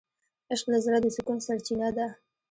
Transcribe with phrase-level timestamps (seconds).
[0.51, 2.07] عشق د زړه د سکون سرچینه ده.